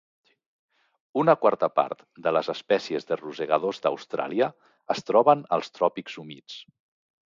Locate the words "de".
2.29-2.33, 3.13-3.21